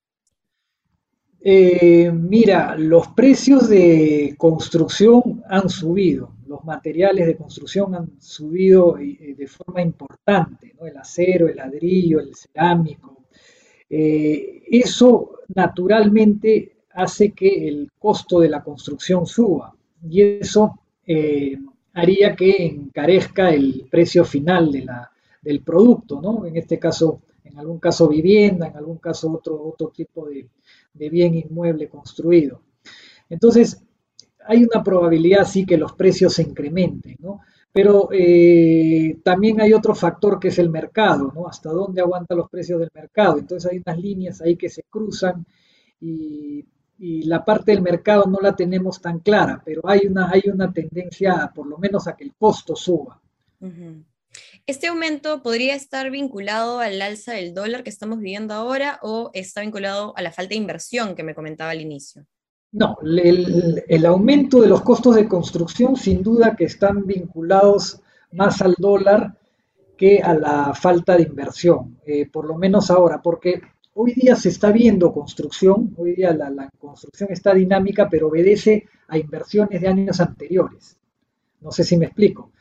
Eh, 1.40 2.08
mira, 2.12 2.76
los 2.78 3.08
precios 3.08 3.68
de 3.68 4.36
construcción 4.38 5.42
han 5.48 5.68
subido, 5.68 6.36
los 6.46 6.64
materiales 6.64 7.26
de 7.26 7.36
construcción 7.36 7.96
han 7.96 8.12
subido 8.20 8.96
eh, 8.96 9.34
de 9.36 9.46
forma 9.48 9.82
importante, 9.82 10.72
el 10.80 10.96
acero, 10.96 11.48
el 11.48 11.56
ladrillo, 11.56 12.20
el 12.20 12.32
cerámico. 12.36 13.24
Eh, 13.90 14.62
eso 14.70 15.32
naturalmente 15.52 16.76
hace 16.90 17.32
que 17.32 17.66
el 17.66 17.90
costo 17.98 18.38
de 18.38 18.50
la 18.50 18.62
construcción 18.62 19.26
suba 19.26 19.74
y 20.08 20.22
eso 20.22 20.78
haría 21.94 22.34
que 22.34 22.66
encarezca 22.66 23.50
el 23.50 23.86
precio 23.90 24.24
final 24.24 24.70
de 24.72 24.84
la, 24.84 25.10
del 25.40 25.62
producto, 25.62 26.20
¿no? 26.20 26.46
en 26.46 26.56
este 26.56 26.78
caso, 26.78 27.22
en 27.44 27.58
algún 27.58 27.78
caso 27.78 28.08
vivienda, 28.08 28.68
en 28.68 28.76
algún 28.76 28.98
caso 28.98 29.30
otro, 29.32 29.62
otro 29.62 29.88
tipo 29.88 30.28
de, 30.28 30.48
de 30.94 31.10
bien 31.10 31.34
inmueble 31.34 31.88
construido. 31.88 32.62
Entonces, 33.28 33.82
hay 34.46 34.64
una 34.64 34.82
probabilidad 34.82 35.46
sí 35.46 35.64
que 35.64 35.76
los 35.76 35.92
precios 35.92 36.34
se 36.34 36.42
incrementen, 36.42 37.16
¿no? 37.20 37.40
Pero 37.72 38.10
eh, 38.12 39.18
también 39.22 39.60
hay 39.60 39.72
otro 39.72 39.94
factor 39.94 40.38
que 40.38 40.48
es 40.48 40.58
el 40.58 40.68
mercado, 40.68 41.32
¿no? 41.34 41.48
Hasta 41.48 41.70
dónde 41.70 42.02
aguantan 42.02 42.38
los 42.38 42.50
precios 42.50 42.80
del 42.80 42.90
mercado. 42.94 43.38
Entonces 43.38 43.70
hay 43.70 43.80
unas 43.84 43.98
líneas 43.98 44.40
ahí 44.42 44.56
que 44.56 44.68
se 44.68 44.82
cruzan 44.82 45.46
y, 46.00 46.64
la 47.04 47.44
parte 47.44 47.72
del 47.72 47.82
mercado 47.82 48.26
no 48.26 48.38
la 48.40 48.54
tenemos 48.54 49.00
tan 49.00 49.18
clara, 49.18 49.60
pero 49.64 49.82
hay 49.84 50.06
una, 50.06 50.30
hay 50.30 50.42
una 50.46 50.72
tendencia 50.72 51.50
por 51.52 51.66
lo 51.66 51.76
menos 51.76 52.06
a 52.06 52.14
que 52.14 52.22
el 52.22 52.32
costo 52.34 52.76
suba. 52.76 53.20
¿Este 54.66 54.86
aumento 54.86 55.42
podría 55.42 55.74
estar 55.74 56.10
vinculado 56.10 56.78
al 56.78 57.02
alza 57.02 57.32
del 57.32 57.54
dólar 57.54 57.82
que 57.82 57.90
estamos 57.90 58.18
viviendo 58.18 58.54
ahora 58.54 59.00
o 59.02 59.30
está 59.34 59.62
vinculado 59.62 60.14
a 60.16 60.22
la 60.22 60.30
falta 60.30 60.50
de 60.50 60.56
inversión 60.60 61.16
que 61.16 61.24
me 61.24 61.34
comentaba 61.34 61.72
al 61.72 61.80
inicio? 61.80 62.24
No, 62.70 62.96
el, 63.02 64.06
aumento 64.06 64.60
de 64.60 64.68
los 64.68 64.82
costos 64.82 65.16
de 65.16 65.28
construcción 65.28 65.96
sin 65.96 66.22
duda 66.22 66.54
que 66.56 66.64
están 66.64 67.04
vinculados 67.04 68.00
más 68.30 68.62
al 68.62 68.74
dólar 68.78 69.36
que 69.96 70.20
a 70.22 70.34
la 70.34 70.72
falta 70.72 71.16
de 71.16 71.24
inversión, 71.24 71.98
eh, 72.06 72.30
por 72.30 72.46
lo 72.46 72.54
menos 72.54 72.90
ahora, 72.90 73.20
porque 73.20 73.60
hoy 73.94 74.14
día 74.14 74.34
se 74.36 74.48
está 74.48 74.72
viendo 74.72 75.12
construcción, 75.12 75.94
hoy 75.96 76.14
día 76.14 76.32
la 76.32 76.70
construcción 76.78 77.30
está 77.30 77.54
dinámica, 77.54 78.08
pero 78.08 78.28
obedece 78.28 78.86
a 79.08 79.18
inversiones 79.18 79.80
de 79.80 79.88
años 79.88 80.20
anteriores. 80.20 80.96
No 81.60 81.70
sé 81.70 81.84
si 81.84 81.96
me 81.96 82.06
explico. 82.06 82.52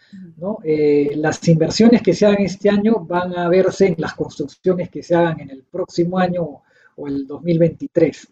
Eh, 0.63 1.11
las 1.15 1.47
inversiones 1.47 2.01
que 2.01 2.13
se 2.13 2.25
hagan 2.25 2.41
este 2.41 2.69
año 2.69 3.05
van 3.05 3.37
a 3.37 3.47
verse 3.47 3.87
en 3.87 3.95
las 3.97 4.13
construcciones 4.13 4.89
que 4.89 5.01
se 5.01 5.15
hagan 5.15 5.39
en 5.39 5.49
el 5.49 5.63
próximo 5.63 6.19
año 6.19 6.61
o 6.95 7.07
el 7.07 7.25
2023. 7.25 8.27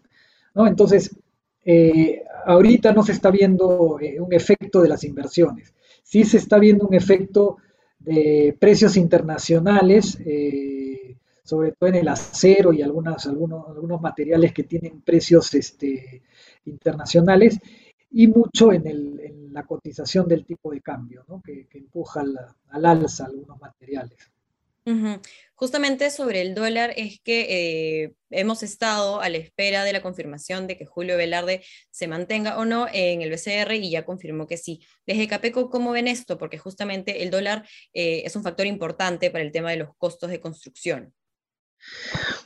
Entonces, 0.56 1.16
eh, 1.64 2.22
ahorita 2.46 2.92
no 2.92 3.02
se 3.02 3.12
está 3.12 3.30
viendo 3.30 3.98
eh, 4.00 4.20
un 4.20 4.32
efecto 4.32 4.82
de 4.82 4.88
las 4.88 5.04
inversiones. 5.04 5.72
Sí 6.02 6.24
se 6.24 6.36
está 6.36 6.58
viendo 6.58 6.86
un 6.86 6.94
efecto 6.94 7.56
de 7.98 8.56
precios 8.58 8.96
internacionales, 8.96 10.18
sobre 11.50 11.72
todo 11.72 11.90
en 11.90 11.96
el 11.96 12.06
acero 12.06 12.72
y 12.72 12.80
algunas, 12.80 13.26
algunos, 13.26 13.68
algunos 13.68 14.00
materiales 14.00 14.52
que 14.52 14.62
tienen 14.62 15.00
precios 15.00 15.52
este, 15.54 16.22
internacionales, 16.64 17.58
y 18.08 18.28
mucho 18.28 18.72
en, 18.72 19.52
la 19.52 19.64
cotización 19.64 20.28
del 20.28 20.46
tipo 20.46 20.70
de 20.70 20.80
cambio, 20.80 21.24
que, 21.44 21.66
empuja 21.72 22.20
al, 22.20 22.86
alza 22.86 23.24
algunos 23.24 23.60
materiales. 23.60 24.30
Justamente 25.54 26.10
sobre 26.10 26.40
el 26.40 26.54
dólar 26.54 26.92
es 26.96 27.20
que 27.20 28.04
eh, 28.04 28.12
hemos 28.30 28.62
estado 28.62 29.20
a 29.20 29.28
la 29.28 29.38
espera 29.38 29.84
de 29.84 29.92
la 29.92 30.02
confirmación 30.02 30.68
de 30.68 30.76
que 30.76 30.86
Julio 30.86 31.16
Velarde 31.16 31.62
se 31.90 32.06
mantenga 32.06 32.58
o 32.58 32.64
no 32.64 32.86
en 32.92 33.22
el 33.22 33.30
BCR 33.30 33.74
y 33.74 33.90
ya 33.90 34.04
confirmó 34.04 34.46
que 34.46 34.56
sí. 34.56 34.80
Desde 35.04 35.28
Capeco, 35.28 35.68
¿cómo 35.68 35.90
ven 35.90 36.08
esto? 36.08 36.38
Porque 36.38 36.58
justamente 36.58 37.22
el 37.22 37.30
dólar 37.30 37.68
eh, 37.92 38.22
es 38.24 38.36
un 38.36 38.42
factor 38.44 38.66
importante 38.66 39.30
para 39.30 39.44
el 39.44 39.52
tema 39.52 39.70
de 39.70 39.78
los 39.78 39.94
costos 39.96 40.30
de 40.30 40.40
construcción. 40.40 41.12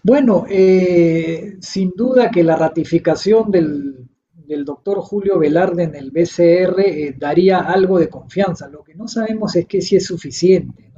Bueno, 0.03 0.45
eh, 0.51 1.57
sin 1.61 1.93
duda 1.97 2.31
que 2.31 2.43
la 2.43 2.57
ratificación 2.57 3.51
del 3.51 4.65
doctor 4.65 4.99
Julio 4.99 5.39
Velarde 5.39 5.85
en 5.85 5.95
el 5.95 6.11
BCR 6.11 6.81
eh, 6.81 7.15
daría 7.17 7.61
algo 7.61 7.99
de 7.99 8.09
confianza. 8.09 8.69
Lo 8.69 8.85
que 8.85 8.95
no 8.95 9.09
sabemos 9.09 9.57
es 9.57 9.67
que 9.67 9.81
si 9.81 9.97
es 9.97 10.05
suficiente. 10.05 10.91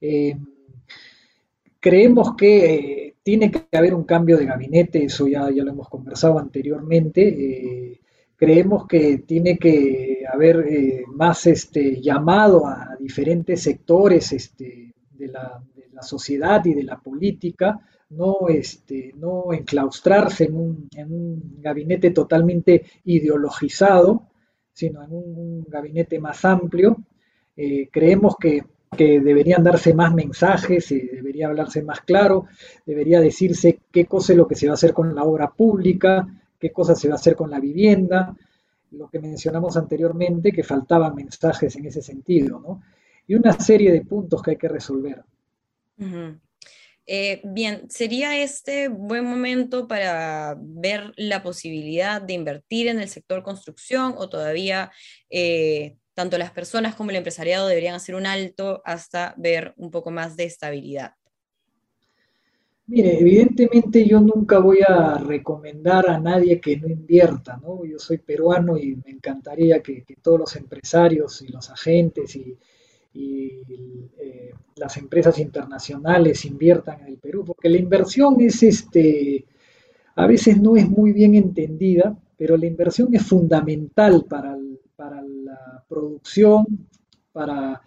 Eh, 0.00 0.36
creemos 1.80 2.36
que 2.36 3.16
tiene 3.22 3.50
que 3.50 3.76
haber 3.76 3.94
un 3.94 4.04
cambio 4.04 4.36
de 4.36 4.46
gabinete, 4.46 5.04
eso 5.04 5.26
ya, 5.26 5.50
ya 5.50 5.64
lo 5.64 5.72
hemos 5.72 5.88
conversado 5.88 6.38
anteriormente. 6.38 8.00
creemos 8.36 8.86
que 8.86 9.18
tiene 9.18 9.58
que 9.58 10.22
haber 10.32 11.04
más 11.08 11.46
este, 11.46 12.00
llamado 12.00 12.66
a 12.66 12.96
diferentes 13.00 13.62
sectores 13.62 14.32
este, 14.32 14.94
de, 15.10 15.26
la, 15.26 15.60
la 15.98 16.02
sociedad 16.02 16.64
y 16.64 16.74
de 16.74 16.84
la 16.84 16.96
política 17.00 17.80
no, 18.10 18.48
este, 18.48 19.12
no 19.16 19.52
enclaustrarse 19.52 20.44
en 20.44 20.54
un, 20.54 20.88
en 20.94 21.12
un 21.12 21.60
gabinete 21.60 22.10
totalmente 22.10 22.84
ideologizado, 23.04 24.28
sino 24.72 25.02
en 25.02 25.12
un, 25.12 25.64
gabinete 25.68 26.20
más 26.20 26.44
amplio. 26.44 26.96
Eh, 27.56 27.88
creemos 27.90 28.36
que, 28.36 28.64
deberían 28.96 29.62
darse 29.62 29.92
más 29.92 30.14
mensajes, 30.14 30.90
y 30.92 31.00
debería 31.00 31.48
hablarse 31.48 31.82
más 31.82 32.00
claro, 32.00 32.46
debería 32.86 33.20
decirse 33.20 33.80
qué 33.92 34.06
cosa 34.06 34.32
es 34.32 34.38
lo 34.38 34.48
que 34.48 34.54
se 34.54 34.66
va 34.66 34.72
a 34.72 34.74
hacer 34.80 34.94
con 34.94 35.14
la 35.14 35.24
obra 35.24 35.50
pública, 35.50 36.26
qué 36.58 36.72
cosa 36.72 36.94
se 36.94 37.06
va 37.06 37.14
a 37.14 37.16
hacer 37.16 37.36
con 37.36 37.50
la 37.50 37.60
vivienda, 37.60 38.34
lo 38.92 39.08
que 39.08 39.20
mencionamos 39.20 39.76
anteriormente, 39.76 40.52
que 40.52 40.62
faltaban 40.62 41.14
mensajes 41.14 41.76
en 41.76 41.84
ese 41.84 42.00
sentido, 42.00 42.58
¿no? 42.58 42.82
Y 43.26 43.34
una 43.34 43.52
serie 43.52 43.92
de 43.92 44.00
puntos 44.00 44.42
que 44.42 44.52
hay 44.52 44.56
que 44.56 44.68
resolver. 44.68 45.22
Eh, 47.10 47.40
bien, 47.42 47.88
¿sería 47.88 48.36
este 48.42 48.88
buen 48.88 49.24
momento 49.24 49.88
para 49.88 50.58
ver 50.60 51.14
la 51.16 51.42
posibilidad 51.42 52.20
de 52.20 52.34
invertir 52.34 52.86
en 52.88 53.00
el 53.00 53.08
sector 53.08 53.42
construcción 53.42 54.14
o 54.18 54.28
todavía 54.28 54.92
eh, 55.30 55.96
tanto 56.12 56.36
las 56.36 56.50
personas 56.50 56.94
como 56.94 57.08
el 57.08 57.16
empresariado 57.16 57.66
deberían 57.66 57.94
hacer 57.94 58.14
un 58.14 58.26
alto 58.26 58.82
hasta 58.84 59.34
ver 59.38 59.72
un 59.78 59.90
poco 59.90 60.10
más 60.10 60.36
de 60.36 60.44
estabilidad? 60.44 61.12
Mire, 62.86 63.18
evidentemente 63.18 64.06
yo 64.06 64.20
nunca 64.20 64.58
voy 64.58 64.80
a 64.86 65.16
recomendar 65.16 66.10
a 66.10 66.18
nadie 66.18 66.60
que 66.60 66.76
no 66.76 66.88
invierta, 66.88 67.58
¿no? 67.62 67.86
Yo 67.86 67.98
soy 67.98 68.18
peruano 68.18 68.76
y 68.76 68.96
me 68.96 69.12
encantaría 69.12 69.82
que 69.82 70.04
todos 70.20 70.40
los 70.40 70.56
empresarios 70.56 71.40
y 71.40 71.48
los 71.48 71.70
agentes 71.70 72.36
y, 72.36 72.58
y 73.18 74.10
eh, 74.18 74.50
las 74.76 74.96
empresas 74.96 75.38
internacionales 75.38 76.44
inviertan 76.44 77.00
en 77.00 77.06
el 77.08 77.18
Perú, 77.18 77.44
porque 77.44 77.68
la 77.68 77.78
inversión 77.78 78.40
es 78.40 78.62
este, 78.62 79.44
a 80.14 80.26
veces 80.26 80.60
no 80.60 80.76
es 80.76 80.88
muy 80.88 81.12
bien 81.12 81.34
entendida, 81.34 82.16
pero 82.36 82.56
la 82.56 82.66
inversión 82.66 83.12
es 83.14 83.24
fundamental 83.26 84.24
para, 84.28 84.56
para 84.94 85.22
la 85.22 85.82
producción, 85.88 86.64
para 87.32 87.82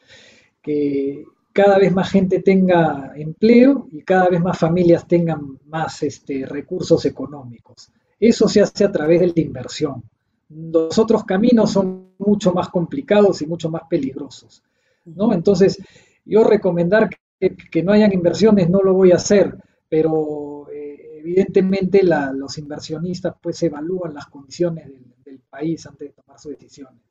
que 0.61 1.23
cada 1.53 1.77
vez 1.77 1.93
más 1.93 2.09
gente 2.09 2.41
tenga 2.41 3.13
empleo 3.15 3.87
y 3.91 4.01
cada 4.01 4.27
vez 4.27 4.41
más 4.41 4.57
familias 4.57 5.07
tengan 5.07 5.59
más 5.67 6.03
este, 6.03 6.45
recursos 6.45 7.05
económicos. 7.05 7.91
Eso 8.19 8.47
se 8.47 8.61
hace 8.61 8.83
a 8.83 8.91
través 8.91 9.21
de 9.21 9.27
la 9.27 9.41
inversión. 9.41 10.03
Los 10.49 10.97
otros 10.99 11.23
caminos 11.23 11.71
son 11.71 12.11
mucho 12.17 12.53
más 12.53 12.67
complicados 12.69 13.41
y 13.41 13.47
mucho 13.47 13.69
más 13.69 13.83
peligrosos. 13.89 14.61
¿No? 15.05 15.33
Entonces, 15.33 15.77
yo 16.25 16.43
recomendar 16.43 17.09
que, 17.39 17.83
no 17.83 17.91
hayan 17.91 18.13
inversiones 18.13 18.69
no 18.69 18.81
lo 18.81 18.93
voy 18.93 19.11
a 19.11 19.15
hacer, 19.15 19.57
pero 19.89 20.67
eh, 20.71 21.19
evidentemente 21.19 22.01
los 22.03 22.57
inversionistas 22.57 23.35
pues 23.41 23.61
evalúan 23.63 24.13
las 24.13 24.27
condiciones 24.27 24.87
del, 24.87 25.01
país 25.49 25.85
antes 25.85 26.07
de 26.07 26.13
tomar 26.13 26.39
sus 26.39 26.57
decisiones. 26.57 27.01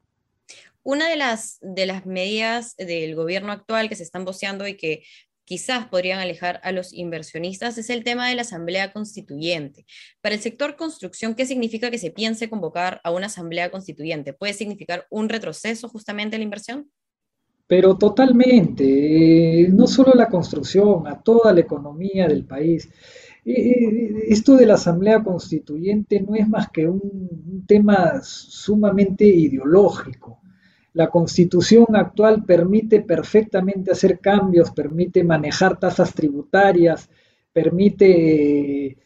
Una 0.83 1.11
de 1.11 1.17
las, 1.17 1.59
de 1.61 1.85
las 1.85 2.07
medidas 2.07 2.75
del 2.77 3.15
gobierno 3.15 3.53
actual 3.53 3.91
que 3.91 3.97
se 3.97 4.03
están 4.03 4.25
voceando 4.25 4.67
y 4.67 4.79
que 4.79 5.03
quizás 5.51 5.89
podrían 5.89 6.21
alejar 6.21 6.61
a 6.63 6.73
los 6.73 6.95
inversionistas 6.95 7.77
es 7.77 7.91
el 7.91 8.05
tema 8.05 8.29
de 8.29 8.37
la 8.37 8.43
asamblea 8.43 8.93
constituyente. 8.93 9.85
Para 10.21 10.37
el 10.37 10.41
sector 10.41 10.77
construcción, 10.77 11.35
¿qué 11.35 11.45
significa 11.45 11.91
que 11.91 11.99
se 11.99 12.13
piense 12.13 12.49
convocar 12.49 13.01
a 13.05 13.11
una 13.11 13.27
asamblea 13.27 13.71
constituyente? 13.71 14.33
¿Puede 14.33 14.55
significar 14.55 15.07
un 15.11 15.29
retroceso 15.29 15.89
justamente 15.89 16.37
en 16.37 16.41
la 16.41 16.45
inversión? 16.45 16.91
Pero 17.71 17.97
totalmente, 17.97 18.83
eh, 19.62 19.69
no 19.69 19.87
solo 19.87 20.12
la 20.12 20.27
construcción, 20.27 21.07
a 21.07 21.21
toda 21.23 21.53
la 21.53 21.61
economía 21.61 22.27
del 22.27 22.45
país. 22.45 22.91
Eh, 23.45 23.53
eh, 23.53 24.25
esto 24.27 24.57
de 24.57 24.67
la 24.67 24.75
Asamblea 24.75 25.23
Constituyente 25.23 26.21
no 26.21 26.35
es 26.35 26.49
más 26.49 26.69
que 26.71 26.89
un, 26.89 27.65
tema 27.69 28.21
sumamente 28.25 29.25
ideológico. 29.25 30.41
La 30.95 31.11
constitución 31.11 31.95
actual 31.95 32.45
permite 32.45 33.03
perfectamente 33.03 33.93
hacer 33.93 34.19
cambios, 34.19 34.73
permite 34.73 35.23
manejar 35.23 35.79
tasas 35.79 36.12
tributarias, 36.12 37.09
permite 37.53 38.97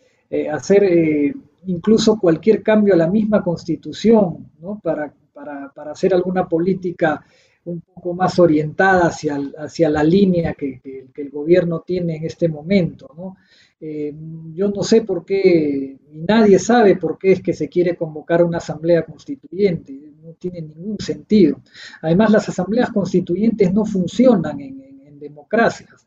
hacer 0.50 1.34
incluso 1.66 2.18
cualquier 2.18 2.62
cambio 2.62 2.94
a 2.94 2.96
la 2.96 3.08
misma 3.08 3.42
constitución 3.42 4.50
¿no? 4.58 4.80
para, 4.82 5.12
para, 5.34 5.70
para, 5.74 5.92
hacer 5.92 6.14
alguna 6.14 6.48
política 6.48 7.22
un 7.64 7.80
poco 7.80 8.14
más 8.14 8.38
orientada 8.38 9.08
hacia, 9.08 9.38
hacia 9.58 9.88
la 9.88 10.04
línea 10.04 10.54
que, 10.54 10.80
el 11.16 11.30
gobierno 11.30 11.80
tiene 11.80 12.16
en 12.16 12.24
este 12.24 12.48
momento. 12.48 13.08
¿no? 13.16 13.36
Eh, 13.80 14.14
yo 14.52 14.68
no 14.68 14.82
sé 14.82 15.02
por 15.02 15.24
qué, 15.24 15.96
nadie 16.12 16.58
sabe 16.58 16.96
por 16.96 17.18
qué 17.18 17.32
es 17.32 17.42
que 17.42 17.52
se 17.52 17.68
quiere 17.68 17.96
convocar 17.96 18.44
una 18.44 18.58
asamblea 18.58 19.02
constituyente, 19.02 19.92
no 20.22 20.32
tiene 20.32 20.62
ningún 20.62 20.98
sentido. 20.98 21.60
Además, 22.02 22.30
las 22.30 22.48
asambleas 22.48 22.90
constituyentes 22.90 23.72
no 23.72 23.84
funcionan 23.84 24.60
en, 24.60 24.84
democracias. 25.18 26.06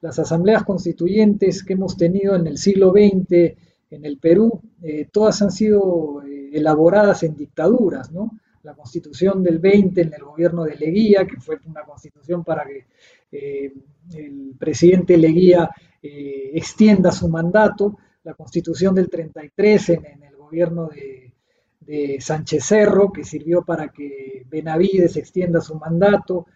Las 0.00 0.18
asambleas 0.18 0.64
constituyentes 0.64 1.62
que 1.62 1.74
hemos 1.74 1.98
tenido 1.98 2.34
en 2.34 2.46
el 2.46 2.56
siglo 2.56 2.92
XX 2.92 3.54
en 3.90 4.04
el 4.06 4.16
Perú, 4.16 4.62
eh, 4.82 5.06
todas 5.12 5.42
han 5.42 5.50
sido 5.50 6.22
eh, 6.22 6.50
elaboradas 6.54 7.24
en 7.24 7.36
dictaduras, 7.36 8.10
¿no? 8.10 8.30
La 8.64 8.74
constitución 8.74 9.42
del 9.42 9.58
20 9.58 10.00
en 10.00 10.14
el 10.14 10.24
gobierno 10.24 10.64
de 10.64 10.76
Leguía, 10.76 11.26
que 11.26 11.36
fue 11.36 11.58
una 11.66 11.82
constitución 11.82 12.42
para 12.42 12.64
que 12.64 12.86
eh, 13.30 13.72
el 14.14 14.54
presidente 14.58 15.16
Leguía 15.16 15.70
eh, 16.02 16.50
extienda 16.54 17.12
su 17.12 17.28
mandato, 17.28 17.98
la 18.24 18.34
constitución 18.34 18.94
del 18.94 19.08
33 19.10 19.88
en, 19.90 20.22
el 20.22 20.36
gobierno 20.36 20.88
de, 20.88 21.22
Sánchez 22.18 22.64
Cerro, 22.64 23.12
que 23.12 23.24
sirvió 23.24 23.62
para 23.62 23.88
que 23.88 24.46
Benavides 24.48 25.18
extienda 25.18 25.60
su 25.60 25.74
mandato, 25.74 26.46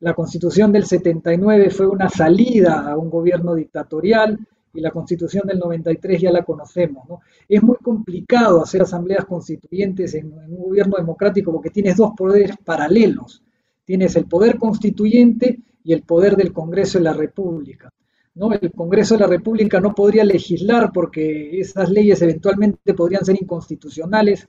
la 0.00 0.12
constitución 0.12 0.72
del 0.72 0.84
79 0.84 1.70
fue 1.70 1.86
una 1.86 2.10
salida 2.10 2.90
a 2.90 2.98
un 2.98 3.08
gobierno 3.08 3.54
dictatorial, 3.54 4.38
y 4.74 4.80
la 4.80 4.90
constitución 4.90 5.46
del 5.46 5.58
93 5.58 6.20
ya 6.20 6.32
la 6.32 6.44
conocemos. 6.44 7.08
¿no? 7.08 7.20
Es 7.48 7.62
muy 7.62 7.76
complicado 7.76 8.62
hacer 8.62 8.82
asambleas 8.82 9.24
constituyentes 9.24 10.14
en, 10.14 10.32
un 10.32 10.56
gobierno 10.56 10.96
democrático 10.96 11.52
porque 11.52 11.70
tienes 11.70 11.96
dos 11.96 12.12
poderes 12.16 12.56
paralelos. 12.64 13.42
Tienes 13.84 14.16
el 14.16 14.26
poder 14.26 14.58
constituyente 14.58 15.60
y 15.84 15.92
el 15.92 16.02
poder 16.02 16.36
del 16.36 16.52
Congreso 16.52 16.98
de 16.98 17.04
la 17.04 17.12
República. 17.12 17.92
¿no? 18.34 18.52
El 18.52 18.72
Congreso 18.72 19.14
de 19.14 19.20
la 19.20 19.26
República 19.28 19.80
no 19.80 19.94
podría 19.94 20.24
legislar 20.24 20.90
porque 20.92 21.60
esas 21.60 21.88
leyes 21.90 22.20
eventualmente 22.22 22.94
podrían 22.94 23.24
ser 23.24 23.40
inconstitucionales, 23.40 24.48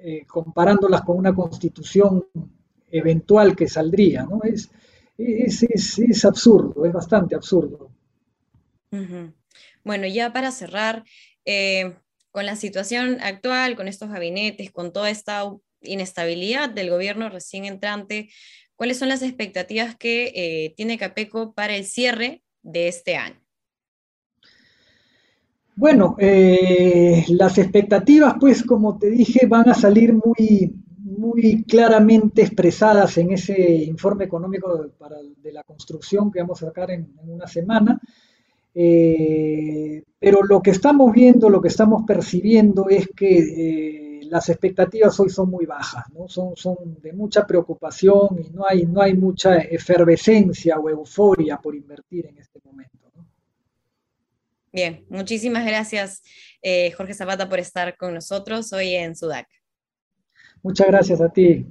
eh, 0.00 0.26
comparándolas 0.26 1.02
con 1.02 1.16
una 1.16 1.34
constitución 1.34 2.26
eventual 2.90 3.56
que 3.56 3.68
saldría. 3.68 4.24
¿no? 4.24 4.42
Es, 4.42 4.70
es, 5.16 5.98
es 5.98 6.24
absurdo, 6.24 6.84
es 6.84 6.92
bastante 6.92 7.34
absurdo. 7.34 7.93
Bueno, 9.84 10.06
ya 10.06 10.32
para 10.32 10.50
cerrar, 10.50 11.04
eh, 11.44 11.94
con 12.30 12.46
la 12.46 12.56
situación 12.56 13.18
actual, 13.20 13.76
con 13.76 13.86
estos 13.86 14.10
gabinetes, 14.10 14.72
con 14.72 14.92
toda 14.92 15.10
esta 15.10 15.44
inestabilidad 15.82 16.70
del 16.70 16.90
gobierno 16.90 17.28
recién 17.28 17.64
entrante, 17.64 18.30
¿cuáles 18.74 18.98
son 18.98 19.08
las 19.08 19.22
expectativas 19.22 19.94
que 19.96 20.32
eh, 20.34 20.74
tiene 20.76 20.98
Capeco 20.98 21.54
para 21.54 21.76
el 21.76 21.84
cierre 21.84 22.42
de 22.62 22.88
este 22.88 23.16
año? 23.16 23.40
Bueno, 25.76 26.16
eh, 26.18 27.24
las 27.28 27.58
expectativas, 27.58 28.34
pues 28.40 28.62
como 28.62 28.98
te 28.98 29.10
dije, 29.10 29.46
van 29.46 29.68
a 29.68 29.74
salir 29.74 30.12
muy, 30.12 30.72
muy 30.98 31.64
claramente 31.64 32.42
expresadas 32.42 33.18
en 33.18 33.32
ese 33.32 33.60
informe 33.84 34.24
económico 34.24 34.90
de 35.36 35.52
la 35.52 35.64
construcción 35.64 36.30
que 36.30 36.40
vamos 36.40 36.62
a 36.62 36.66
sacar 36.66 36.90
en 36.92 37.12
una 37.26 37.46
semana. 37.46 38.00
Eh, 38.74 40.02
pero 40.18 40.42
lo 40.42 40.60
que 40.60 40.70
estamos 40.70 41.12
viendo, 41.12 41.48
lo 41.48 41.60
que 41.60 41.68
estamos 41.68 42.02
percibiendo 42.06 42.88
es 42.88 43.08
que 43.14 43.38
eh, 43.38 44.20
las 44.24 44.48
expectativas 44.48 45.18
hoy 45.20 45.30
son 45.30 45.50
muy 45.50 45.64
bajas, 45.64 46.04
¿no? 46.12 46.28
son, 46.28 46.56
son 46.56 46.76
de 47.00 47.12
mucha 47.12 47.46
preocupación 47.46 48.38
y 48.44 48.50
no 48.50 48.64
hay, 48.68 48.84
no 48.86 49.00
hay 49.00 49.14
mucha 49.14 49.58
efervescencia 49.58 50.78
o 50.78 50.88
euforia 50.88 51.58
por 51.58 51.74
invertir 51.74 52.26
en 52.26 52.38
este 52.38 52.58
momento. 52.64 52.94
Bien, 54.72 55.04
muchísimas 55.08 55.64
gracias 55.64 56.20
eh, 56.60 56.90
Jorge 56.92 57.14
Zapata 57.14 57.48
por 57.48 57.60
estar 57.60 57.96
con 57.96 58.12
nosotros 58.12 58.72
hoy 58.72 58.94
en 58.94 59.14
Sudac. 59.14 59.46
Muchas 60.64 60.88
gracias 60.88 61.20
a 61.20 61.28
ti. 61.28 61.64